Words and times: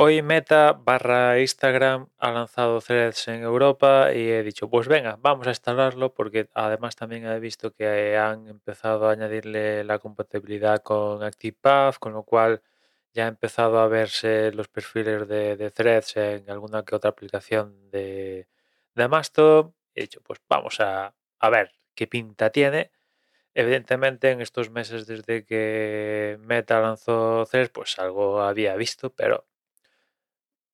hoy 0.00 0.22
Meta 0.22 0.74
barra 0.74 1.40
Instagram 1.40 2.08
ha 2.18 2.30
lanzado 2.30 2.80
Threads 2.80 3.26
en 3.28 3.42
Europa 3.42 4.12
y 4.14 4.28
he 4.30 4.44
dicho, 4.44 4.70
pues 4.70 4.86
venga, 4.86 5.16
vamos 5.20 5.48
a 5.48 5.50
instalarlo 5.50 6.14
porque 6.14 6.48
además 6.54 6.94
también 6.94 7.26
he 7.26 7.40
visto 7.40 7.72
que 7.74 8.16
han 8.16 8.46
empezado 8.46 9.08
a 9.08 9.12
añadirle 9.12 9.82
la 9.82 9.98
compatibilidad 9.98 10.82
con 10.84 11.24
ActivePath, 11.24 11.98
con 11.98 12.12
lo 12.12 12.22
cual 12.22 12.62
ya 13.12 13.24
ha 13.24 13.28
empezado 13.28 13.80
a 13.80 13.88
verse 13.88 14.52
los 14.52 14.68
perfiles 14.68 15.26
de, 15.28 15.70
Threads 15.72 16.16
en 16.16 16.48
alguna 16.50 16.84
que 16.84 16.94
otra 16.94 17.10
aplicación 17.10 17.90
de, 17.90 18.46
de 18.94 19.08
Mastodon. 19.08 19.74
He 19.94 20.02
dicho, 20.02 20.20
pues 20.22 20.40
vamos 20.48 20.78
a, 20.80 21.12
a 21.40 21.50
ver 21.50 21.72
qué 21.96 22.06
pinta 22.06 22.50
tiene. 22.50 22.92
Evidentemente, 23.54 24.30
en 24.30 24.40
estos 24.42 24.70
meses 24.70 25.06
desde 25.06 25.44
que 25.44 26.38
Meta 26.40 26.80
lanzó 26.80 27.46
Threads, 27.46 27.70
pues 27.70 27.98
algo 27.98 28.42
había 28.42 28.76
visto, 28.76 29.10
pero 29.10 29.47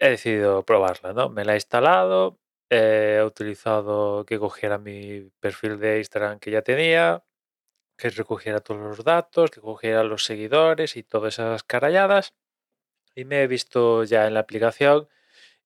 he 0.00 0.10
decidido 0.10 0.64
probarla, 0.64 1.12
¿no? 1.12 1.28
Me 1.30 1.44
la 1.44 1.52
he 1.52 1.56
instalado, 1.56 2.40
he 2.70 3.22
utilizado 3.24 4.24
que 4.26 4.38
cogiera 4.38 4.78
mi 4.78 5.30
perfil 5.40 5.78
de 5.78 5.98
Instagram 5.98 6.40
que 6.40 6.50
ya 6.50 6.62
tenía, 6.62 7.24
que 7.98 8.10
recogiera 8.10 8.60
todos 8.60 8.80
los 8.80 9.04
datos, 9.04 9.50
que 9.50 9.60
cogiera 9.60 10.04
los 10.04 10.24
seguidores 10.24 10.96
y 10.96 11.02
todas 11.02 11.34
esas 11.34 11.64
caralladas. 11.64 12.34
Y 13.14 13.24
me 13.26 13.42
he 13.42 13.46
visto 13.46 14.04
ya 14.04 14.26
en 14.26 14.34
la 14.34 14.40
aplicación 14.40 15.08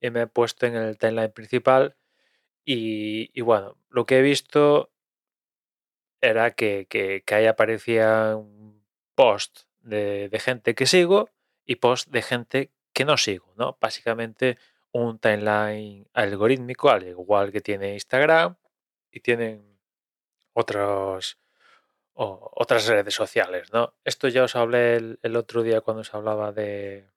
y 0.00 0.10
me 0.10 0.22
he 0.22 0.26
puesto 0.26 0.66
en 0.66 0.76
el 0.76 0.98
timeline 0.98 1.32
principal. 1.32 1.96
Y, 2.64 3.40
bueno, 3.42 3.78
lo 3.90 4.06
que 4.06 4.18
he 4.18 4.22
visto 4.22 4.92
era 6.20 6.52
que, 6.52 6.86
que, 6.88 7.22
ahí 7.34 7.46
aparecían 7.46 8.82
posts 9.14 9.68
de, 9.80 10.28
de 10.30 10.40
gente 10.40 10.74
que 10.74 10.86
sigo 10.86 11.30
y 11.64 11.76
posts 11.76 12.10
de 12.10 12.22
gente 12.22 12.73
que 12.94 13.04
no 13.04 13.16
sigo, 13.18 13.52
¿no? 13.56 13.76
Básicamente 13.80 14.58
un 14.92 15.18
timeline 15.18 16.08
algorítmico, 16.14 16.88
al 16.88 17.06
igual 17.08 17.52
que 17.52 17.60
tiene 17.60 17.94
Instagram 17.94 18.56
y 19.10 19.20
tienen 19.20 19.78
otras 20.54 21.36
redes 22.86 23.14
sociales, 23.14 23.72
¿no? 23.72 23.94
Esto 24.04 24.28
ya 24.28 24.44
os 24.44 24.56
hablé 24.56 24.96
el, 25.22 25.36
otro 25.36 25.62
día 25.62 25.80
cuando 25.80 26.02
os 26.02 26.14
hablaba 26.14 26.52
de, 26.52 27.08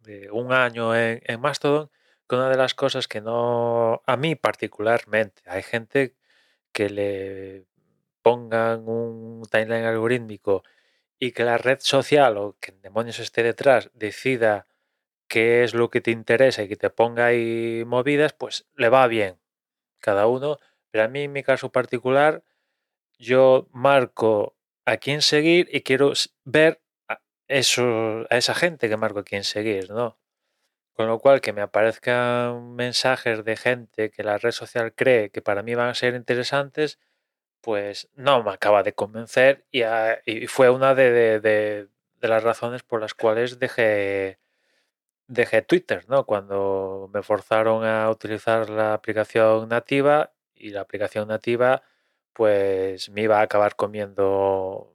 de 0.00 0.30
un 0.32 0.52
año 0.52 0.94
en, 0.96 1.22
en, 1.24 1.40
Mastodon, 1.40 1.90
que 2.28 2.34
una 2.34 2.50
de 2.50 2.56
las 2.56 2.74
cosas 2.74 3.06
que 3.06 3.20
no, 3.20 4.02
a 4.06 4.16
mí 4.16 4.34
particularmente, 4.34 5.42
hay 5.46 5.62
gente 5.62 6.16
que 6.72 6.90
le 6.90 7.66
pongan 8.22 8.88
un 8.88 9.42
timeline 9.50 9.84
algorítmico 9.84 10.64
y 11.24 11.32
que 11.32 11.44
la 11.44 11.56
red 11.56 11.78
social 11.80 12.36
o 12.36 12.56
que 12.60 12.72
demonios 12.82 13.18
esté 13.18 13.42
detrás 13.42 13.90
decida 13.94 14.66
qué 15.26 15.64
es 15.64 15.72
lo 15.74 15.88
que 15.90 16.02
te 16.02 16.10
interesa 16.10 16.62
y 16.62 16.68
que 16.68 16.76
te 16.76 16.90
ponga 16.90 17.26
ahí 17.26 17.82
movidas, 17.86 18.34
pues 18.34 18.66
le 18.76 18.90
va 18.90 19.06
bien 19.08 19.38
cada 20.00 20.26
uno. 20.26 20.58
Pero 20.90 21.04
a 21.04 21.08
mí, 21.08 21.22
en 21.22 21.32
mi 21.32 21.42
caso 21.42 21.72
particular, 21.72 22.44
yo 23.18 23.68
marco 23.72 24.56
a 24.86 24.98
quién 24.98 25.22
seguir 25.22 25.68
y 25.72 25.82
quiero 25.82 26.12
ver 26.44 26.82
a, 27.08 27.20
eso, 27.48 28.26
a 28.30 28.36
esa 28.36 28.54
gente 28.54 28.88
que 28.90 28.98
marco 28.98 29.20
a 29.20 29.24
quién 29.24 29.44
seguir, 29.44 29.90
¿no? 29.90 30.18
Con 30.94 31.08
lo 31.08 31.18
cual, 31.20 31.40
que 31.40 31.54
me 31.54 31.62
aparezcan 31.62 32.74
mensajes 32.76 33.44
de 33.44 33.56
gente 33.56 34.10
que 34.10 34.24
la 34.24 34.38
red 34.38 34.52
social 34.52 34.94
cree 34.94 35.30
que 35.30 35.42
para 35.42 35.62
mí 35.62 35.74
van 35.74 35.88
a 35.90 35.94
ser 35.94 36.14
interesantes, 36.14 36.98
pues 37.64 38.10
no 38.14 38.42
me 38.42 38.52
acaba 38.52 38.82
de 38.82 38.94
convencer 38.94 39.64
y, 39.72 39.82
fue 40.48 40.68
una 40.68 40.94
de, 40.94 41.88
las 42.20 42.42
razones 42.42 42.82
por 42.82 43.00
las 43.00 43.14
cuales 43.14 43.58
dejé, 43.58 44.38
dejé 45.28 45.62
Twitter, 45.62 46.04
¿no? 46.08 46.26
Cuando 46.26 47.10
me 47.14 47.22
forzaron 47.22 47.84
a 47.86 48.10
utilizar 48.10 48.68
la 48.70 48.94
aplicación 48.94 49.68
nativa 49.70 50.32
y 50.54 50.70
la 50.70 50.82
aplicación 50.82 51.28
nativa 51.28 51.82
pues 52.34 53.10
me 53.10 53.22
iba 53.22 53.38
a 53.40 53.42
acabar 53.42 53.76
comiendo 53.76 54.94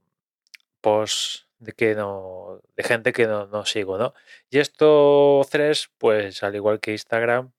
posts 0.82 1.48
de 1.60 1.74
que 1.74 1.96
no 1.96 2.62
de 2.76 2.84
gente 2.84 3.14
que 3.14 3.28
no, 3.28 3.48
no 3.48 3.66
sigo, 3.66 3.98
¿no? 3.98 4.14
Y 4.52 4.60
esto 4.60 5.42
tres, 5.50 5.90
pues 5.98 6.44
al 6.44 6.56
igual 6.56 6.80
que 6.80 6.92
Instagram, 6.92 7.52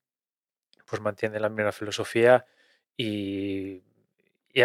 pues 0.87 1.03
mantiene 1.03 1.41
la 1.41 1.49
misma 1.49 1.72
filosofía 1.72 2.47
y 2.97 3.82
y 4.53 4.62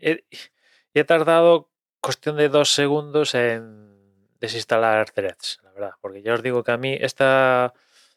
he, 0.00 1.04
tardado 1.04 1.70
cuestión 2.00 2.36
de 2.36 2.48
dos 2.48 2.70
segundos 2.70 3.34
en 3.34 3.96
desinstalar 4.40 5.10
threads, 5.10 5.60
la 5.62 5.72
verdad. 5.72 5.92
Porque 6.00 6.22
ya 6.22 6.34
os 6.34 6.42
digo 6.42 6.64
que 6.64 6.72
a 6.72 6.76
mí 6.76 6.96
esta, 7.00 7.74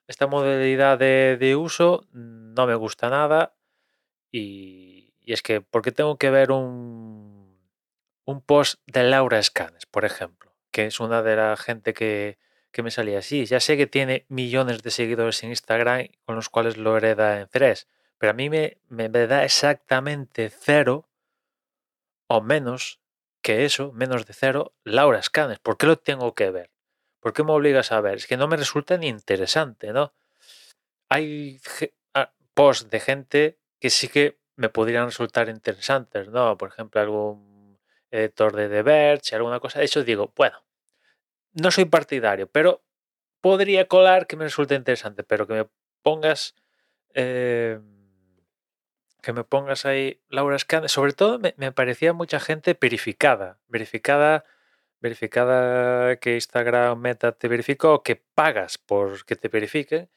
esta 0.08 0.28
modalidad 0.28 0.98
de, 0.98 1.56
uso 1.56 2.08
no 2.12 2.68
me 2.68 2.76
gusta 2.76 3.10
nada. 3.10 3.56
Y, 4.32 5.14
es 5.26 5.42
que, 5.42 5.62
¿por 5.62 5.82
qué 5.82 5.92
tengo 5.92 6.18
que 6.18 6.30
ver 6.30 6.52
un, 6.52 7.58
un 8.26 8.42
post 8.42 8.82
de 8.88 9.04
Laura 9.04 9.42
Scanes, 9.42 9.86
por 9.86 10.06
ejemplo? 10.06 10.54
Que 10.72 10.88
es 10.88 11.00
una 11.00 11.22
de 11.22 11.36
la 11.36 11.56
gente 11.58 11.94
que, 11.94 12.38
que 12.72 12.84
me 12.84 12.92
salía 12.92 13.20
así. 13.20 13.46
Ya 13.46 13.60
sé 13.60 13.78
que 13.78 13.88
tiene 13.88 14.26
millones 14.30 14.82
de 14.82 14.92
seguidores 14.92 15.44
en 15.44 15.50
Instagram 15.50 16.08
con 16.26 16.36
los 16.36 16.50
cuales 16.50 16.78
lo 16.78 16.98
hereda 16.98 17.40
en 17.40 17.48
Threads. 17.48 17.88
Pero 18.18 18.32
a 18.32 18.34
mí 18.34 18.50
me, 18.50 18.78
me 18.90 19.10
da 19.10 19.44
exactamente 19.44 20.50
cero 20.50 21.10
o 22.32 22.42
menos 22.42 23.00
que 23.42 23.66
eso, 23.66 23.92
menos 23.92 24.26
de 24.26 24.34
cero, 24.34 24.74
Laura 24.84 25.22
Scanes. 25.22 25.60
¿Por 25.60 25.78
qué 25.78 25.88
lo 25.88 25.98
tengo 25.98 26.34
que 26.36 26.52
ver? 26.52 26.70
¿Por 27.20 27.34
qué 27.34 27.44
me 27.44 27.52
obligas 27.52 27.92
a 27.92 28.02
ver? 28.02 28.18
Es 28.18 28.28
que 28.28 28.38
no 28.38 28.48
me 28.48 28.58
resulta 28.58 28.98
ni 28.98 29.08
interesante, 29.08 29.94
¿no? 29.94 30.14
Hay 31.10 31.60
posts 32.54 32.90
de 32.90 33.00
gente 33.00 33.58
que 33.80 33.90
sí 33.90 34.08
que 34.08 34.40
me 34.56 34.70
podrían 34.70 35.06
resultar 35.06 35.50
interesantes, 35.50 36.30
¿no? 36.30 36.58
Por 36.58 36.70
ejemplo, 36.70 37.02
algún 37.02 37.80
editor 38.12 38.56
de 38.56 38.70
The 38.70 38.84
Verge, 38.84 39.36
alguna 39.36 39.60
cosa 39.60 39.80
de 39.80 39.86
eso, 39.86 40.04
digo, 40.04 40.32
bueno, 40.36 40.64
no 41.54 41.72
soy 41.72 41.86
partidario, 41.86 42.48
pero 42.48 42.84
podría 43.40 43.88
colar 43.88 44.28
que 44.28 44.36
me 44.36 44.46
resulte 44.46 44.76
interesante, 44.76 45.24
pero 45.24 45.48
que 45.48 45.54
me 45.54 45.68
pongas... 46.02 46.56
Eh, 47.14 47.80
que 49.22 49.34
me 49.34 49.44
pongas 49.44 49.86
ahí 49.86 50.22
Laura 50.30 50.58
Scan, 50.60 50.90
sobre 50.90 51.14
todo 51.14 51.40
me, 51.40 51.72
parecía 51.72 52.14
mucha 52.14 52.40
gente 52.40 52.78
verificada, 52.80 53.60
verificada, 53.68 54.46
verificada 55.00 56.18
que 56.18 56.36
Instagram 56.36 57.00
Meta 57.00 57.32
te 57.34 57.48
verificó, 57.48 58.04
que 58.04 58.16
pagas 58.16 58.78
por 58.78 59.26
que 59.26 59.36
te 59.36 59.48
verifiquen 59.48 60.10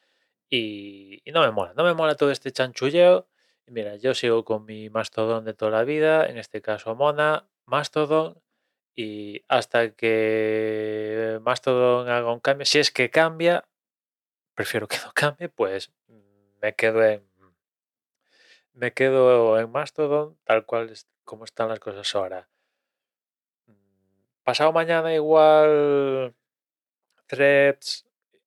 y, 0.50 1.22
no 1.32 1.42
me 1.42 1.50
mola, 1.50 1.74
no 1.74 1.84
me 1.84 1.94
mola 1.94 2.16
todo 2.16 2.30
este 2.30 2.52
chanchulleo. 2.52 3.28
Mira, 3.66 3.96
yo 3.96 4.14
sigo 4.14 4.44
con 4.44 4.64
mi 4.66 4.90
Mastodon 4.90 5.44
de 5.44 5.54
toda 5.54 5.70
la 5.70 5.84
vida, 5.84 6.26
en 6.26 6.38
este 6.38 6.60
caso 6.62 6.94
Mona, 6.94 7.48
Mastodon, 7.66 8.40
y 8.94 9.42
hasta 9.48 9.90
que 9.94 11.40
Mastodon 11.42 12.08
haga 12.08 12.32
un 12.32 12.40
cambio, 12.40 12.66
si 12.66 12.78
es 12.78 12.90
que 12.90 13.10
cambia, 13.10 13.64
prefiero 14.54 14.88
que 14.88 14.98
no 15.04 15.12
cambie, 15.14 15.48
pues 15.48 15.92
me 16.62 16.74
quedo 16.74 17.04
en 17.04 17.24
me 18.74 18.92
quedo 18.92 19.58
en 19.58 19.70
Mastodon 19.70 20.36
tal 20.44 20.66
cual 20.66 20.92
como 21.24 21.44
están 21.44 21.68
las 21.68 21.80
cosas 21.80 22.14
ahora. 22.14 22.48
Pasado 24.42 24.72
mañana 24.72 25.14
igual 25.14 26.34
Threads, 27.26 28.06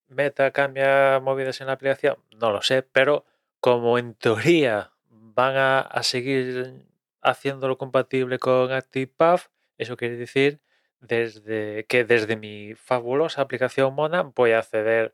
Meta 0.09 0.51
cambia 0.51 1.19
movidas 1.19 1.59
en 1.59 1.67
la 1.67 1.73
aplicación, 1.73 2.17
no 2.37 2.51
lo 2.51 2.61
sé, 2.61 2.83
pero 2.83 3.25
como 3.59 3.97
en 3.97 4.13
teoría 4.13 4.91
van 5.09 5.55
a, 5.57 6.03
seguir 6.03 6.85
haciéndolo 7.21 7.77
compatible 7.77 8.39
con 8.39 8.71
ActivePath, 8.71 9.49
eso 9.77 9.97
quiere 9.97 10.17
decir 10.17 10.59
desde 10.99 11.85
que 11.85 12.05
desde 12.05 12.37
mi 12.37 12.73
fabulosa 12.75 13.41
aplicación 13.41 13.93
Mona 13.93 14.23
voy 14.23 14.51
a 14.51 14.59
acceder, 14.59 15.13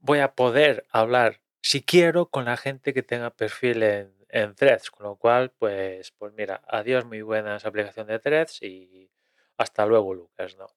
voy 0.00 0.18
a 0.20 0.34
poder 0.34 0.86
hablar 0.90 1.40
si 1.62 1.82
quiero 1.82 2.26
con 2.26 2.46
la 2.46 2.56
gente 2.56 2.92
que 2.94 3.02
tenga 3.02 3.30
perfil 3.30 3.82
en, 3.82 4.19
en 4.32 4.54
Threads, 4.54 4.90
con 4.90 5.06
lo 5.06 5.16
cual, 5.16 5.50
pues, 5.58 6.12
pues 6.12 6.32
mira, 6.34 6.62
adiós, 6.66 7.04
muy 7.04 7.22
buenas 7.22 7.64
aplicación 7.64 8.06
de 8.06 8.18
Threads 8.18 8.62
y 8.62 9.10
hasta 9.56 9.86
luego, 9.86 10.14
Lucas, 10.14 10.56
¿no? 10.56 10.68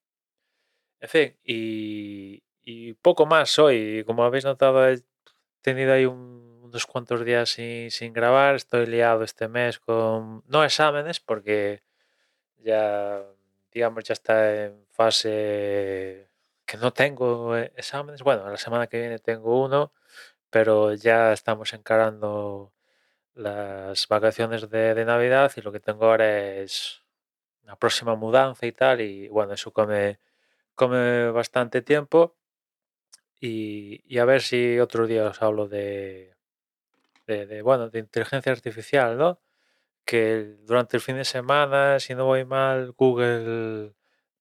En 1.00 1.09
fin, 1.09 1.38
y, 1.44 2.94
poco 3.01 3.25
más 3.25 3.59
hoy. 3.59 4.03
Como 4.05 4.23
habéis 4.23 4.45
notado, 4.45 4.88
he 4.89 5.01
tenido 5.61 5.94
ahí 5.94 6.05
unos 6.05 6.85
cuantos 6.85 7.25
días 7.25 7.50
sin, 7.50 7.91
sin, 7.91 8.13
grabar. 8.13 8.55
Estoy 8.55 8.85
liado 8.88 9.23
este 9.23 9.47
mes 9.50 9.79
con, 9.79 10.44
no 10.47 10.63
exámenes, 10.63 11.19
porque 11.19 11.83
ya, 12.57 13.23
digamos, 13.71 14.03
ya 14.05 14.13
está 14.13 14.65
en 14.65 14.85
fase 14.91 16.29
que 16.65 16.77
no 16.77 16.94
tengo 16.94 17.55
exámenes. 17.57 18.23
Bueno, 18.23 18.50
la 18.50 18.57
semana 18.57 18.88
que 18.88 19.00
viene 19.00 19.19
tengo 19.19 19.61
uno, 19.63 19.94
pero 20.50 20.94
ya 20.94 21.33
estamos 21.33 21.73
encarando 21.73 22.73
las 23.35 24.07
vacaciones 24.07 24.69
de, 24.69 25.06
Navidad 25.06 25.51
y 25.56 25.62
lo 25.62 25.71
que 25.71 25.80
tengo 25.80 26.06
ahora 26.06 26.57
es 26.57 27.03
la 27.63 27.75
próxima 27.77 28.15
mudanza 28.15 28.65
y 28.65 28.71
tal. 28.71 29.01
Y 29.01 29.27
bueno, 29.30 29.53
eso 29.53 29.71
come, 29.71 30.19
bastante 31.31 31.81
tiempo. 31.81 32.35
y, 33.39 34.18
a 34.18 34.25
ver 34.25 34.41
si 34.41 34.80
otro 34.80 35.07
día 35.07 35.25
os 35.27 35.41
hablo 35.41 35.68
de, 35.68 36.33
de, 37.27 37.62
bueno, 37.62 37.89
de 37.89 38.00
inteligencia 38.00 38.51
artificial, 38.51 39.18
¿no? 39.18 39.39
Que 40.06 40.57
durante 40.65 40.97
el 40.97 41.01
fin 41.01 41.18
de 41.18 41.25
semana, 41.25 42.00
si 42.00 42.15
no 42.15 42.25
voy 42.25 42.45
mal, 42.45 42.94
Google 42.94 43.94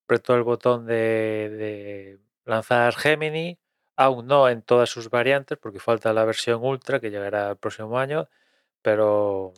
apretó 0.05 0.35
el 0.35 0.43
botón 0.43 0.85
de, 0.85 2.19
lanzar 2.45 2.95
Gemini, 2.95 3.59
aún 3.95 4.27
no 4.27 4.49
en 4.49 4.61
todas 4.61 4.89
sus 4.89 5.09
variantes, 5.09 5.57
porque 5.57 5.79
falta 5.79 6.13
la 6.13 6.25
versión 6.25 6.63
Ultra 6.63 6.99
que 6.99 7.11
llegará 7.11 7.51
el 7.51 7.57
próximo 7.57 7.97
año, 7.99 8.29
pero 8.83 9.53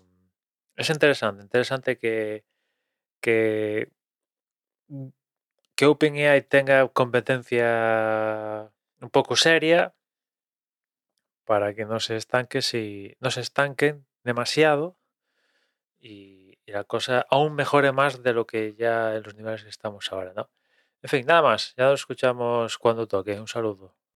es 0.77 0.89
interesante, 0.89 1.44
interesante 1.44 1.98
que, 1.98 2.45
que, 3.19 3.92
que 5.75 5.86
OpenAI 5.86 6.42
tenga 6.44 6.88
competencia 6.88 8.72
un 9.01 9.10
poco 9.10 9.36
seria 9.36 9.94
para 11.45 11.74
que 11.75 11.86
no 11.86 12.00
se 12.00 12.16
estanque 12.16 12.62
si 12.62 13.16
no 13.19 13.31
se 13.31 13.42
estanquen 13.42 14.06
demasiado 14.24 14.98
y, 16.00 16.45
la 16.68 16.83
cosa 16.83 17.25
aún 17.30 17.54
mejore 17.54 17.92
más 17.92 18.24
de 18.24 18.33
lo 18.33 18.48
que 18.48 18.74
ya 18.75 19.16
en 19.16 19.24
los 19.24 19.36
niveles 19.36 19.63
que 19.63 19.69
estamos 19.69 20.12
ahora, 20.12 20.33
¿no? 20.36 20.50
En 21.04 21.10
fin, 21.10 21.25
nada 21.27 21.44
más, 21.44 21.75
ya 21.77 21.86
lo 21.89 21.94
escuchamos 21.94 22.80
cuando 22.80 23.07
toque. 23.07 23.39
Un 23.39 23.48
saludo. 23.48 23.95